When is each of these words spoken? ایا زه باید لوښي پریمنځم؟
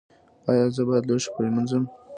ایا 0.49 0.65
زه 0.75 0.81
باید 0.87 1.07
لوښي 1.09 1.29
پریمنځم؟ 1.35 1.83